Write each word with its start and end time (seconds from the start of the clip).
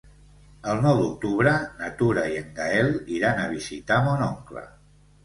El 0.71 0.79
nou 0.85 1.01
d'octubre 1.01 1.53
na 1.81 1.89
Tura 1.99 2.23
i 2.31 2.37
en 2.39 2.47
Gaël 2.61 2.89
iran 3.19 3.43
a 3.43 3.47
visitar 3.53 3.99
mon 4.09 4.25
oncle. 4.31 4.65